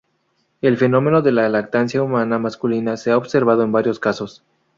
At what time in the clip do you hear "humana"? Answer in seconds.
2.01-2.39